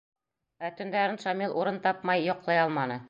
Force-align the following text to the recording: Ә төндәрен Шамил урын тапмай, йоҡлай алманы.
Ә 0.69 0.71
төндәрен 0.79 1.21
Шамил 1.25 1.55
урын 1.61 1.77
тапмай, 1.85 2.25
йоҡлай 2.31 2.63
алманы. 2.65 2.99